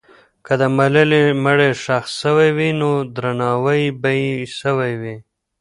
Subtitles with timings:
[0.45, 5.15] که د ملالۍ مړی ښخ سوی وي، نو درناوی به یې سوی وي.